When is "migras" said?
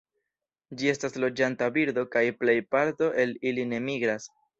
3.91-4.27